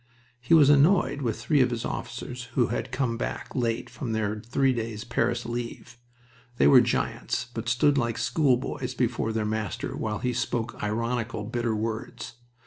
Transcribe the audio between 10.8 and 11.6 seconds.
ironical,